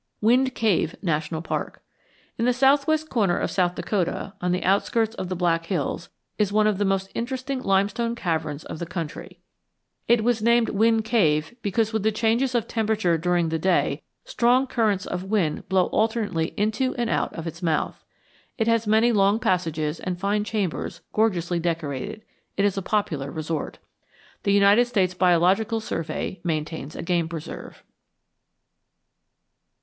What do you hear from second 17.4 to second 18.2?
its mouth.